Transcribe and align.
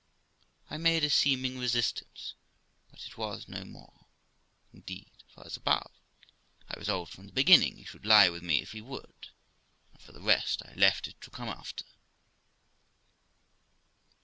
I 0.67 0.77
made 0.77 1.03
a 1.03 1.11
seeming 1.11 1.59
resistance, 1.59 2.33
but 2.89 3.05
it 3.05 3.19
was 3.19 3.47
no 3.47 3.63
more, 3.63 4.07
indeed; 4.73 5.11
for, 5.29 5.45
as 5.45 5.55
above, 5.57 5.91
I 6.67 6.79
resolved 6.79 7.13
from 7.13 7.27
the 7.27 7.31
beginning 7.31 7.77
he 7.77 7.83
should 7.85 8.03
lie 8.03 8.27
with 8.27 8.41
me 8.41 8.63
if 8.63 8.71
he 8.71 8.81
would, 8.81 9.29
and, 9.93 10.01
for 10.01 10.11
the 10.11 10.19
rest, 10.19 10.63
I 10.65 10.73
left 10.73 11.07
it 11.07 11.21
to 11.21 11.29
come 11.29 11.49
after. 11.49 11.85